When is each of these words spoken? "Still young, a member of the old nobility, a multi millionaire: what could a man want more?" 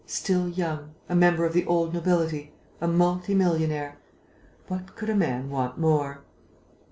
"Still 0.07 0.49
young, 0.49 0.95
a 1.07 1.15
member 1.15 1.45
of 1.45 1.53
the 1.53 1.63
old 1.67 1.93
nobility, 1.93 2.53
a 2.81 2.87
multi 2.87 3.35
millionaire: 3.35 3.99
what 4.67 4.95
could 4.95 5.11
a 5.11 5.15
man 5.15 5.51
want 5.51 5.77
more?" 5.77 6.23